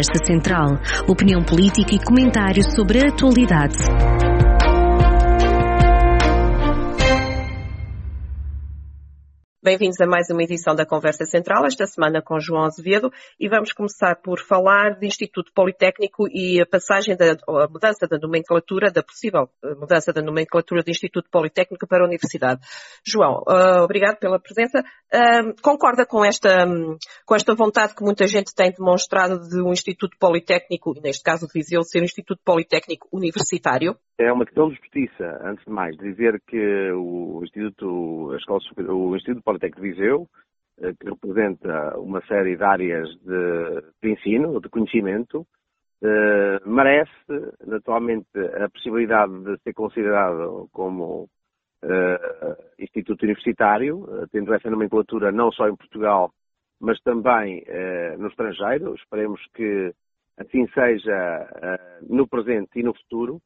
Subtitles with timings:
[0.00, 0.78] Conversa Central.
[1.06, 3.76] Opinião política e comentário sobre a atualidade.
[9.62, 13.74] Bem-vindos a mais uma edição da Conversa Central, esta semana com João Azevedo, e vamos
[13.74, 19.02] começar por falar de Instituto Politécnico e a passagem da a mudança da nomenclatura, da
[19.02, 22.62] possível eh, mudança da nomenclatura do Instituto Politécnico para a Universidade.
[23.06, 24.82] João, uh, obrigado pela presença.
[25.12, 29.72] Uh, concorda com esta, um, com esta vontade que muita gente tem demonstrado de um
[29.72, 33.94] Instituto Politécnico, neste caso de Viseu, ser um Instituto Politécnico universitário?
[34.18, 38.60] É uma questão de justiça, antes de mais, dizer que o Instituto, a Escola,
[38.92, 40.28] o Instituto Politécnico de Viseu,
[40.80, 45.44] eh, que representa uma série de áreas de, de ensino, de conhecimento,
[46.02, 47.34] eh, merece
[47.66, 51.28] naturalmente a possibilidade de ser considerado como
[51.82, 56.32] eh, Instituto Universitário, tendo essa nomenclatura não só em Portugal,
[56.80, 57.62] mas também
[58.18, 58.94] no estrangeiro.
[58.94, 59.92] Esperemos que
[60.38, 63.40] assim seja no presente e no futuro.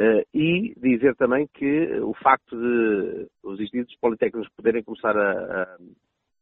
[0.00, 5.76] Uh, e dizer também que o facto de os institutos politécnicos poderem começar a,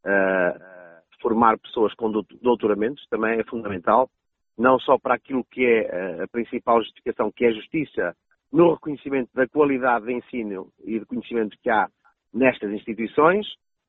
[0.04, 4.08] a, a, formar pessoas com doutoramentos também é fundamental,
[4.56, 8.16] não só para aquilo que é a principal justificação, que é a justiça,
[8.52, 11.88] no reconhecimento da qualidade de ensino e de conhecimento que há
[12.32, 13.44] nestas instituições,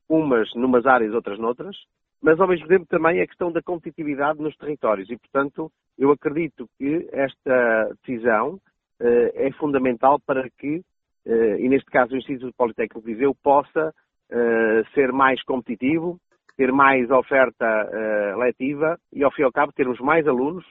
[0.08, 1.76] umas numas áreas, outras noutras,
[2.20, 5.08] mas ao mesmo tempo também a questão da competitividade nos territórios.
[5.10, 8.69] E, portanto, eu acredito que esta decisão eh,
[9.00, 10.82] é fundamental para que,
[11.26, 13.92] eh, e neste caso o Instituto Politécnico de Viseu, possa
[14.30, 16.18] eh, ser mais competitivo,
[16.56, 17.66] ter mais oferta
[18.36, 20.64] letiva e, ao fim e ao cabo, termos mais alunos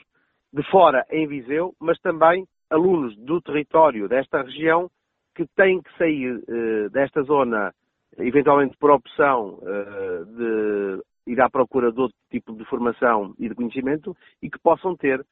[0.53, 4.87] de fora em Viseu, mas também alunos do território desta região
[5.33, 6.39] que têm que sair
[6.91, 7.73] desta zona,
[8.19, 9.57] eventualmente por opção
[10.37, 14.95] de ir à procura de outro tipo de formação e de conhecimento e que possam
[14.95, 15.25] ter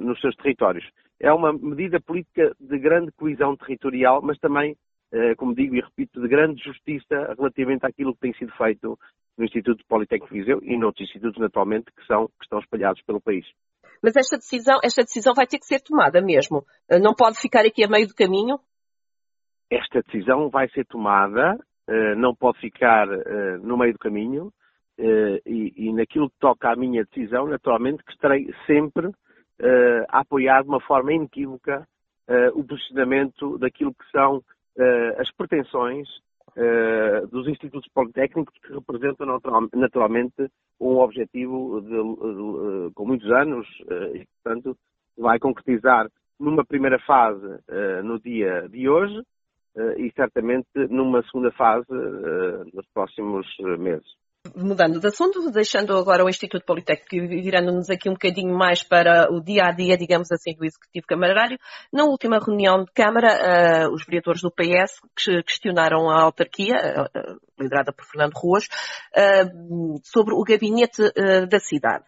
[0.00, 0.84] nos seus territórios.
[1.20, 4.72] É uma medida política de grande coesão territorial, mas também,
[5.12, 8.98] uh, como digo e repito, de grande justiça relativamente àquilo que tem sido feito
[9.36, 13.20] no Instituto Politécnico de Viseu e noutros institutos, naturalmente, que, são, que estão espalhados pelo
[13.20, 13.44] país.
[14.02, 16.64] Mas esta decisão, esta decisão vai ter que ser tomada mesmo.
[16.90, 18.58] Eh, não pode ficar aqui a meio do caminho?
[19.70, 21.58] Esta decisão vai ser tomada,
[22.16, 23.06] não pode ficar
[23.62, 24.52] no meio do caminho.
[24.98, 29.10] e, e, naquilo que toca à minha decisão, naturalmente que estarei sempre
[29.60, 31.86] uh, a apoiar de uma forma inequívoca
[32.28, 36.08] uh, o posicionamento daquilo que são uh, as pretensões
[37.32, 39.40] dos institutos politécnicos que representam
[39.74, 40.48] naturalmente
[40.78, 43.66] um objetivo de, de, com muitos anos
[44.14, 44.78] e, portanto,
[45.18, 47.44] vai concretizar numa primeira fase
[48.04, 49.20] no dia de hoje
[49.96, 51.92] e certamente numa segunda fase
[52.72, 53.44] nos próximos
[53.76, 54.14] meses
[54.54, 59.28] mudando de assunto, deixando agora o Instituto Politécnico e virando-nos aqui um bocadinho mais para
[59.30, 61.58] o dia a dia, digamos assim, do Executivo Camarário.
[61.92, 65.00] Na última reunião de Câmara, uh, os vereadores do PS
[65.46, 71.02] questionaram a autarquia, uh, liderada por Fernando Ruas, uh, sobre o gabinete
[71.48, 72.04] da cidade.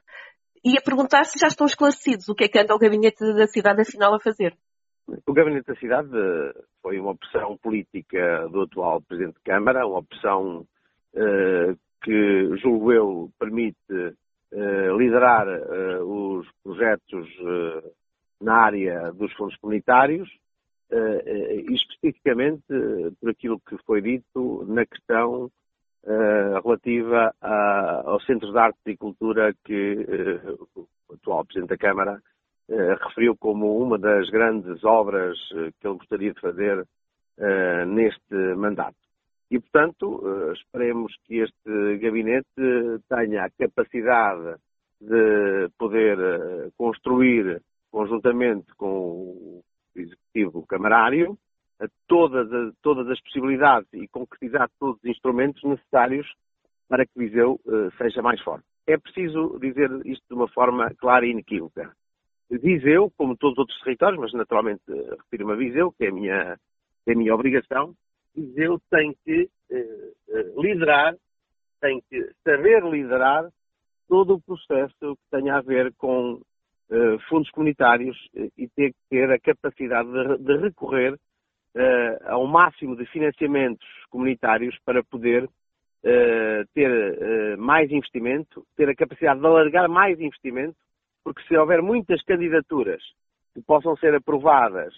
[0.65, 3.47] E a perguntar se já estão esclarecidos o que é que anda o gabinete da
[3.47, 4.55] cidade afinal a fazer.
[5.25, 6.11] O Gabinete da Cidade
[6.83, 10.67] foi uma opção política do atual Presidente de Câmara, uma opção
[12.07, 17.93] que, julgo eu, permite uh, liderar uh, os projetos uh,
[18.41, 20.29] na área dos fundos comunitários
[20.89, 22.63] e especificamente
[23.21, 25.51] por aquilo que foi dito na questão
[26.63, 30.07] relativa a, aos centros de arte e cultura que
[30.77, 32.23] o atual Presidente da Câmara
[33.03, 36.87] referiu como uma das grandes obras que ele gostaria de fazer
[37.89, 39.06] neste mandato.
[39.51, 42.47] E, portanto, eh, esperemos que este gabinete
[43.09, 44.57] tenha a capacidade
[45.01, 49.65] de poder eh, construir, conjuntamente com o
[49.95, 51.39] Executivo Camarário,
[52.09, 56.27] todas as, todas as possibilidades e concretizar todos os instrumentos necessários
[56.89, 57.61] para que Viseu
[57.99, 58.65] seja mais forte.
[58.87, 61.93] É preciso dizer isto de uma forma clara e inequívoca.
[62.51, 66.59] Viseu, como todos os outros territórios, mas naturalmente refiro-me a Viseu, que é a minha,
[67.07, 67.95] é a minha obrigação,
[68.37, 71.17] Viseu tem que eh, eh, liderar,
[71.81, 73.49] tem que saber liderar
[74.07, 76.41] todo o processo que tenha a ver com
[76.91, 81.19] eh, fundos comunitários e ter que ter a capacidade de, de recorrer
[82.25, 85.47] ao máximo de financiamentos comunitários para poder
[86.73, 90.75] ter mais investimento, ter a capacidade de alargar mais investimento,
[91.23, 93.03] porque se houver muitas candidaturas
[93.53, 94.95] que possam ser aprovadas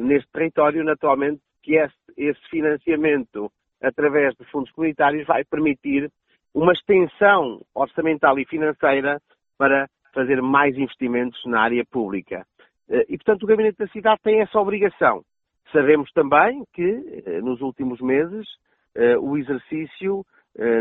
[0.00, 6.10] neste território, naturalmente que esse, esse financiamento através de fundos comunitários vai permitir
[6.54, 9.20] uma extensão orçamental e financeira
[9.58, 12.46] para fazer mais investimentos na área pública.
[12.88, 15.22] E, portanto, o Gabinete da Cidade tem essa obrigação.
[15.70, 18.46] Sabemos também que, nos últimos meses,
[19.20, 20.24] o exercício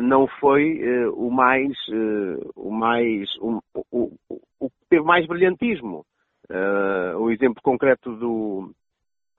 [0.01, 1.73] não foi o mais,
[2.55, 3.59] o mais, o,
[3.91, 4.13] o,
[4.57, 6.05] o, que teve mais brilhantismo.
[7.19, 8.71] o exemplo concreto do,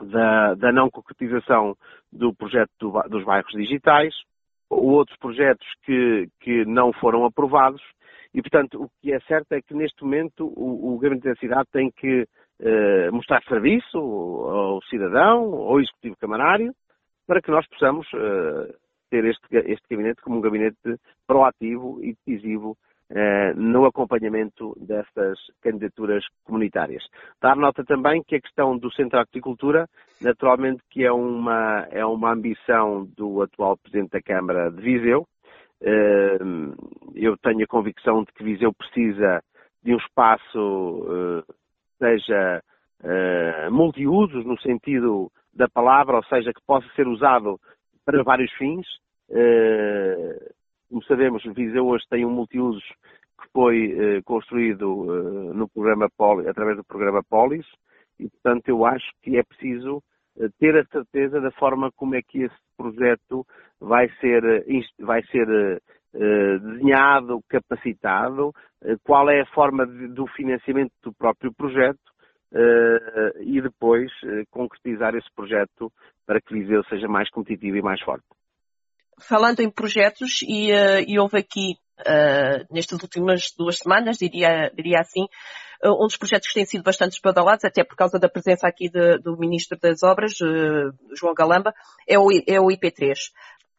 [0.04, 1.76] da, da não concretização
[2.12, 4.14] do projeto do, dos bairros digitais,
[4.70, 7.82] ou outros projetos que, que não foram aprovados,
[8.34, 11.68] e, portanto, o que é certo é que neste momento o, o Gabinete da Cidade
[11.72, 12.26] tem que
[12.60, 16.72] eh, mostrar serviço ao cidadão, ao Executivo Camarário,
[17.26, 18.74] para que nós possamos eh,
[19.10, 20.96] ter este, este gabinete como um gabinete
[21.26, 22.76] proativo e decisivo
[23.56, 27.02] no acompanhamento destas candidaturas comunitárias.
[27.40, 29.88] Dar nota também que a questão do Centro de Agricultura,
[30.20, 35.26] naturalmente que é uma, é uma ambição do atual Presidente da Câmara de Viseu.
[35.80, 36.38] Eh,
[37.14, 39.42] eu tenho a convicção de que Viseu precisa
[39.82, 41.52] de um espaço eh,
[41.98, 42.62] seja
[43.70, 47.60] multiusos no sentido da palavra, ou seja, que possa ser usado
[48.04, 48.84] para vários fins.
[50.88, 56.48] Como sabemos, Viseu hoje tem um multiusos que foi eh, construído eh, no programa Poli,
[56.48, 57.66] através do programa Polis
[58.18, 60.02] e, portanto, eu acho que é preciso
[60.40, 63.46] eh, ter a certeza da forma como é que esse projeto
[63.78, 64.64] vai ser,
[64.98, 65.80] vai ser
[66.12, 68.50] desenhado, capacitado,
[69.04, 72.00] qual é a forma do financiamento do próprio projeto
[73.40, 74.10] e depois
[74.50, 75.92] concretizar esse projeto
[76.26, 78.24] para que Viseu seja mais competitivo e mais forte
[79.20, 85.00] falando em projetos, e, uh, e houve aqui, uh, nestas últimas duas semanas, diria, diria
[85.00, 85.24] assim,
[85.84, 88.88] uh, um dos projetos que tem sido bastante espadalados, até por causa da presença aqui
[88.88, 90.32] de, do Ministro das Obras,
[91.14, 91.72] João Galamba,
[92.06, 93.14] é o, é o IP3.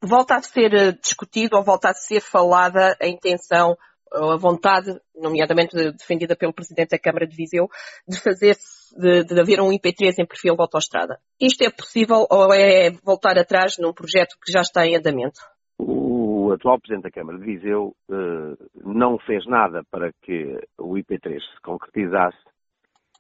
[0.02, 3.78] Volta a ser discutido ou volta a ser falada a intenção
[4.14, 7.68] a vontade, nomeadamente defendida pelo Presidente da Câmara de Viseu,
[8.08, 8.56] de fazer
[8.98, 11.20] de, de haver um IP3 em perfil de autoestrada.
[11.40, 15.40] Isto é possível ou é voltar atrás num projeto que já está em andamento?
[15.78, 21.40] O atual Presidente da Câmara de Viseu uh, não fez nada para que o IP3
[21.40, 22.38] se concretizasse.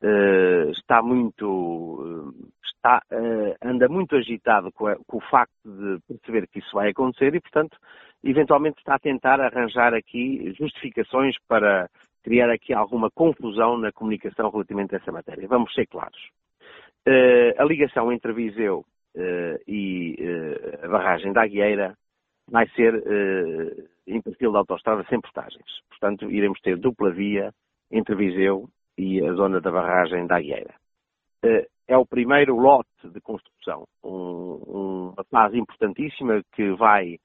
[0.01, 2.33] Uh, está muito,
[2.85, 7.35] uh, anda muito agitado com, a, com o facto de perceber que isso vai acontecer
[7.35, 7.77] e, portanto,
[8.23, 11.89] eventualmente está a tentar arranjar aqui justificações para
[12.23, 15.47] criar aqui alguma confusão na comunicação relativamente a essa matéria.
[15.47, 16.19] Vamos ser claros.
[17.07, 18.79] Uh, a ligação entre Viseu
[19.15, 21.95] uh, e uh, a barragem da Agueira
[22.51, 22.95] vai ser
[24.07, 25.81] em perfil de autostrada sem portagens.
[25.87, 27.53] Portanto, iremos ter dupla via
[27.91, 28.67] entre Viseu
[28.97, 30.73] e a zona da barragem da Agueira.
[31.87, 37.19] é o primeiro lote de construção, um, uma fase importantíssima que vai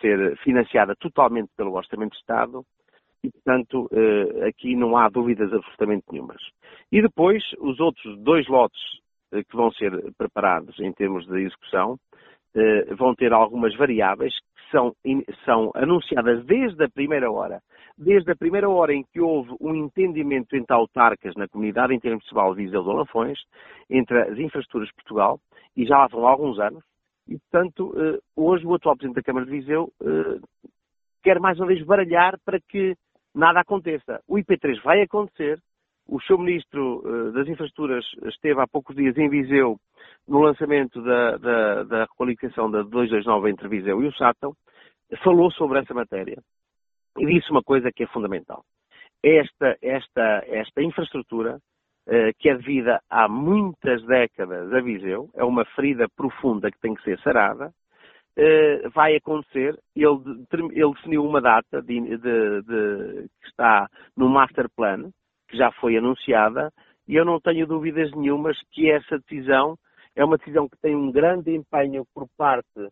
[0.00, 2.64] ser financiada totalmente pelo Orçamento de Estado
[3.22, 6.42] e, portanto, eh, aqui não há dúvidas absolutamente nenhumas.
[6.90, 8.80] E depois, os outros dois lotes
[9.32, 11.98] eh, que vão ser preparados em termos de execução
[12.54, 14.94] eh, vão ter algumas variáveis que são,
[15.44, 17.60] são anunciadas desde a primeira hora.
[17.98, 22.82] Desde a primeira hora em que houve um entendimento entre autarcas na comunidade intermunicipal Viseu
[22.82, 23.38] de Olafões,
[23.90, 25.38] entre as infraestruturas de Portugal,
[25.76, 26.82] e já lá vão alguns anos,
[27.30, 27.94] e, portanto,
[28.34, 29.92] hoje o atual Presidente da Câmara de Viseu
[31.22, 32.96] quer mais uma vez baralhar para que
[33.34, 34.20] nada aconteça.
[34.26, 35.60] O IP3 vai acontecer.
[36.08, 39.78] O seu Ministro uh, das Infraestruturas esteve há poucos dias em Viseu
[40.26, 44.52] no lançamento da, da, da requalificação da 229 entre Viseu e o Sátão,
[45.22, 46.38] falou sobre essa matéria
[47.18, 48.64] e disse uma coisa que é fundamental.
[49.22, 51.58] Esta, esta, esta infraestrutura,
[52.38, 57.02] que é devida há muitas décadas a Viseu, é uma ferida profunda que tem que
[57.04, 57.72] ser sarada,
[58.36, 59.78] eh, vai acontecer.
[59.94, 65.10] Ele, ele, definiu uma data de, de, de, que está no Master Plan,
[65.48, 66.72] que já foi anunciada,
[67.06, 69.76] e eu não tenho dúvidas nenhumas que essa decisão
[70.14, 72.88] é uma decisão que tem um grande empenho por parte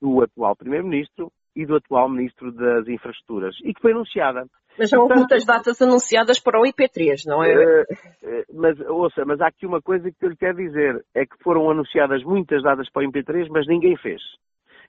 [0.00, 4.46] do atual Primeiro-Ministro e do atual Ministro das Infraestruturas, e que foi anunciada.
[4.78, 7.54] Mas já houve muitas datas anunciadas para o IP3, não é?
[7.54, 11.36] Uh, mas, ouça, mas há aqui uma coisa que eu lhe quero dizer, é que
[11.42, 14.22] foram anunciadas muitas datas para o IP3, mas ninguém fez.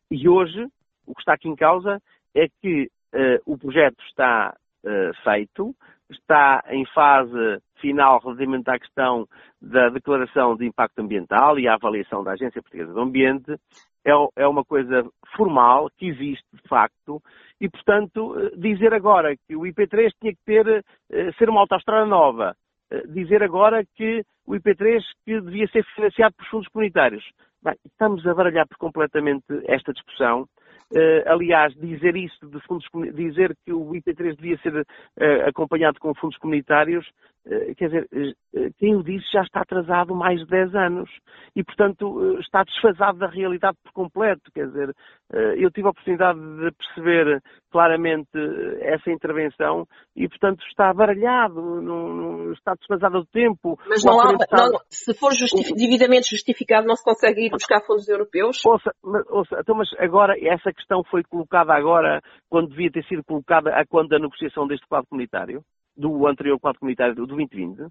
[0.10, 0.66] E hoje,
[1.06, 2.02] o que está aqui em causa
[2.36, 5.76] é que uh, o projeto está uh, feito,
[6.12, 9.28] está em fase final relativamente à questão
[9.62, 13.56] da declaração de impacto ambiental e à avaliação da Agência Portuguesa do Ambiente.
[14.06, 17.22] É, é uma coisa formal, que existe de facto,
[17.60, 20.84] e, portanto, eh, dizer agora que o IP3 tinha que ter,
[21.38, 22.56] ser uma autostrada nova,
[23.10, 27.24] dizer agora que o IP3 que devia ser financiado por fundos comunitários.
[27.64, 30.48] Bem, estamos a baralhar por completamente esta discussão
[31.26, 37.10] aliás, dizer isso fundos, dizer que o IP3 devia ser uh, acompanhado com fundos comunitários,
[37.78, 38.08] quer dizer,
[38.78, 41.10] quem o disse já está atrasado mais de 10 anos
[41.56, 44.52] e, portanto, está desfasado da realidade por completo.
[44.54, 44.94] Quer dizer,
[45.58, 48.30] eu tive a oportunidade de perceber claramente
[48.82, 53.80] essa intervenção e, portanto, está baralhado, não, está desfasado do tempo.
[53.88, 58.08] Mas não há, não, se for justific, devidamente justificado, não se consegue ir buscar fundos
[58.08, 58.64] europeus?
[58.66, 63.24] Ouça, mas, ouça, então, mas agora essa questão foi colocada agora quando devia ter sido
[63.24, 65.64] colocada a quando da negociação deste quadro comunitário,
[65.96, 67.88] do anterior quadro comunitário do 2020,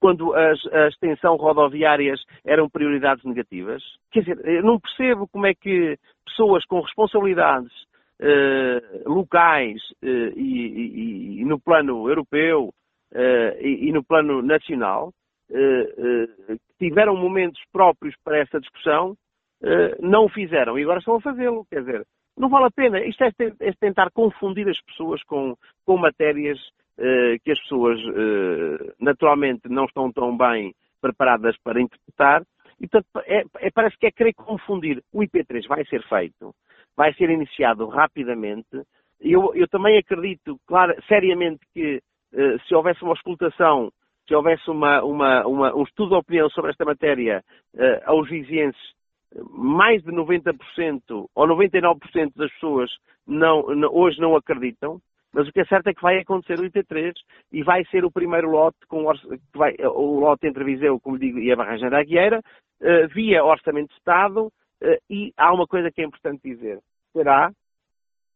[0.00, 3.82] quando as, a extensão rodoviárias eram prioridades negativas.
[4.10, 7.72] Quer dizer, não percebo como é que pessoas com responsabilidades
[8.20, 12.72] eh, locais eh, e, e, e, no plano europeu
[13.12, 15.12] eh, e, e, no plano nacional
[16.78, 19.14] tiveram momentos próprios para essa discussão
[20.00, 21.66] não fizeram e agora estão a fazê-lo.
[21.70, 22.06] Quer dizer,
[22.36, 22.98] não vale a pena.
[23.04, 23.30] Isto é,
[23.60, 25.54] é tentar confundir as pessoas com,
[25.84, 26.58] com matérias
[27.42, 32.42] que as pessoas uh, naturalmente não estão tão bem preparadas para interpretar.
[32.80, 35.02] E, portanto, é, é, parece que é querer confundir.
[35.12, 36.54] O IP3 vai ser feito,
[36.96, 38.82] vai ser iniciado rapidamente.
[39.20, 42.00] Eu, eu também acredito, claro, seriamente, que
[42.32, 43.90] uh, se houvesse uma escutação,
[44.26, 47.44] se houvesse uma, uma, uma, um estudo de opinião sobre esta matéria
[48.06, 48.80] aos vizienses,
[49.50, 52.90] mais de 90% ou 99% das pessoas
[53.26, 53.60] não,
[53.92, 54.98] hoje não acreditam,
[55.34, 57.12] mas o que é certo é que vai acontecer o IT3
[57.52, 61.40] e vai ser o primeiro lote, com que vai, o lote entre Viseu, como digo,
[61.40, 65.90] e a Barragem da Aguieira, uh, via Orçamento de Estado, uh, e há uma coisa
[65.90, 66.78] que é importante dizer.
[67.12, 67.50] Será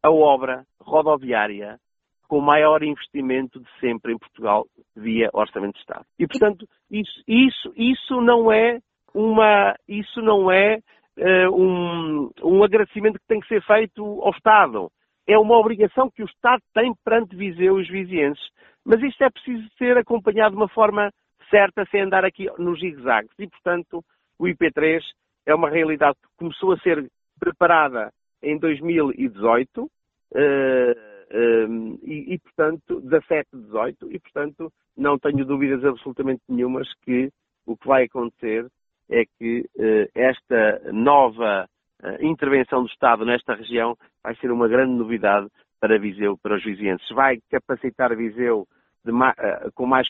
[0.02, 1.78] a obra rodoviária
[2.26, 6.04] com o maior investimento de sempre em Portugal via Orçamento de Estado.
[6.18, 8.80] E, portanto, isso, isso, isso não é
[9.14, 10.78] uma, isso não é
[11.16, 14.90] uh, um, um agradecimento que tem que ser feito ao Estado.
[15.28, 18.42] É uma obrigação que o Estado tem perante Viseu e os vizienses.
[18.85, 21.12] Mas isto é preciso ser acompanhado de uma forma
[21.50, 23.30] certa, sem andar aqui nos zigue-zagues.
[23.38, 24.02] E, portanto,
[24.38, 25.02] o IP3
[25.47, 27.06] é uma realidade que começou a ser
[27.38, 28.11] preparada
[28.42, 29.88] em 2018 uh,
[30.35, 37.30] uh, e, portanto, 17, 18, e, portanto, não tenho dúvidas absolutamente nenhumas que
[37.66, 38.66] o que vai acontecer
[39.11, 41.77] é que eh, esta nova eh,
[42.20, 45.48] intervenção do Estado nesta região vai ser uma grande novidade
[45.80, 47.08] para Viseu, para os vizienses.
[47.10, 48.66] Vai capacitar Viseu
[49.06, 50.08] eh, com mais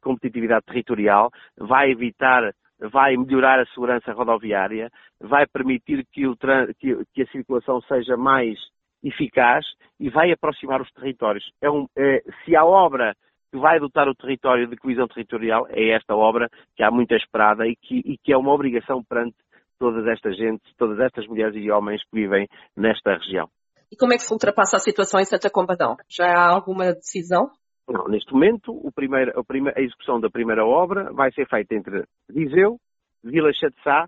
[0.00, 6.22] competitividade territorial, vai evitar, vai melhorar a segurança rodoviária, vai permitir que,
[6.78, 8.58] que, a circulação seja mais
[9.02, 9.66] eficaz
[9.98, 11.50] e vai aproximar os territórios.
[11.60, 13.14] É um, é, se a obra
[13.50, 17.66] que vai dotar o território de coesão territorial é esta obra que há muita esperada
[17.66, 19.34] e que, e que é uma obrigação perante
[19.80, 22.46] todas estas gente, todas estas mulheres e homens que vivem
[22.76, 23.48] nesta região.
[23.90, 25.96] E como é que se ultrapassa a situação em Santa Combadão?
[26.08, 27.50] Já há alguma decisão?
[27.88, 32.78] Não, neste momento, primeiro, a, execução da primeira obra vai ser feita entre Viseu,
[33.24, 34.06] Vila Chatzá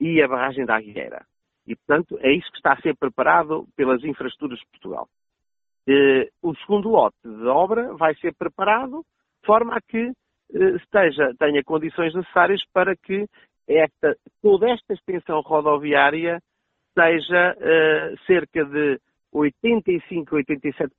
[0.00, 1.24] e a barragem da Aguilheira.
[1.64, 5.06] E, portanto, é isso que está a ser preparado pelas infraestruturas de Portugal.
[6.42, 9.04] O segundo lote de obra vai ser preparado
[9.40, 10.12] de forma a que
[10.54, 13.26] eh, esteja, tenha condições necessárias para que
[13.68, 16.40] esta, toda esta extensão rodoviária
[16.94, 19.00] seja uh, cerca de
[19.32, 20.90] 85, 87%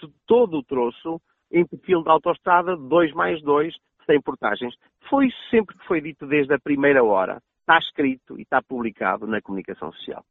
[0.00, 3.74] de todo o troço em perfil de autoestrada 2 mais 2,
[4.06, 4.74] sem portagens.
[5.08, 7.40] Foi isso sempre que foi dito desde a primeira hora.
[7.60, 10.24] Está escrito e está publicado na comunicação social.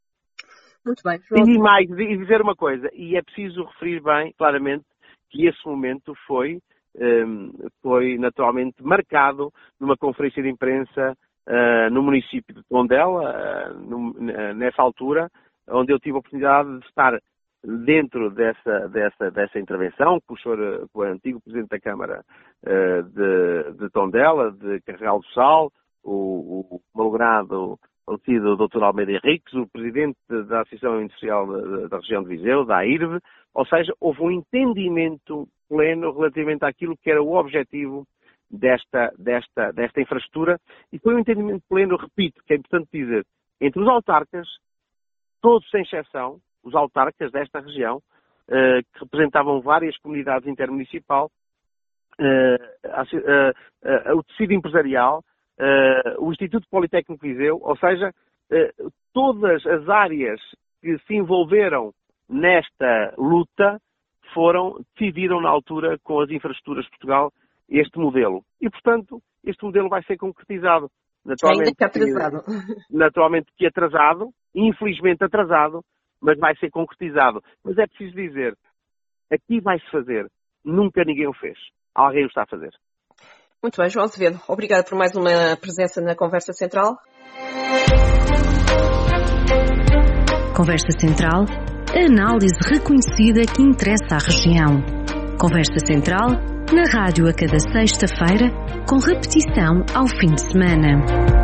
[0.85, 1.19] Muito bem.
[1.31, 4.85] E mais, e dizer uma coisa, e é preciso referir bem, claramente,
[5.29, 6.59] que esse momento foi,
[7.81, 11.15] foi naturalmente marcado numa conferência de imprensa
[11.47, 14.13] uh, no município de Tondela, uh, no,
[14.53, 15.29] nessa altura,
[15.69, 17.19] onde eu tive a oportunidade de estar
[17.63, 22.23] dentro dessa, dessa, dessa intervenção, com o, senhor, com o antigo Presidente da Câmara
[22.63, 25.71] de, de, Tondela, de Carregal do Sal,
[26.03, 27.77] o, o malogrado
[28.07, 28.83] falecido Dr.
[28.83, 33.19] Almeida Henriques, o presidente da Associação Industrial da, da, região de Viseu, da AIRV,
[33.53, 38.05] ou seja, houve um entendimento pleno relativamente àquilo que era o objetivo
[38.49, 40.59] desta, desta, desta infraestrutura.
[40.91, 43.25] E foi um entendimento pleno, repito, que é importante dizer,
[43.59, 44.47] entre os autarcas,
[45.41, 48.01] todos sem exceção, os autarcas desta região,
[48.49, 51.29] eh, que representavam várias comunidades intermunicipal,
[52.19, 52.57] eh,
[53.83, 55.23] eh, o tecido empresarial,
[55.59, 58.11] uh, o Instituto Politécnico Viseu, ou seja,
[59.13, 60.39] todas as áreas
[60.81, 61.91] que se envolveram
[62.29, 63.79] nesta luta
[64.33, 67.31] foram, decidiram na altura com as infraestruturas de Portugal
[67.69, 68.43] este modelo.
[68.61, 70.89] E, portanto, este modelo vai ser concretizado.
[71.25, 72.43] Naturalmente, Ainda que atrasado.
[72.89, 75.83] Naturalmente que atrasado, infelizmente atrasado,
[76.21, 77.43] mas vai ser concretizado.
[77.63, 78.57] Mas é preciso dizer,
[79.31, 80.25] aqui vai-se fazer,
[80.63, 81.57] nunca ninguém o fez.
[81.93, 82.71] Alguém o está a fazer.
[83.61, 84.39] Muito bem, João Azevedo.
[84.47, 86.95] Obrigada por mais uma presença na Conversa Central.
[90.55, 91.45] Conversa Central,
[92.05, 94.83] análise reconhecida que interessa à região.
[95.39, 96.29] Conversa Central,
[96.73, 98.51] na rádio a cada sexta-feira,
[98.87, 101.36] com repetição ao fim de semana.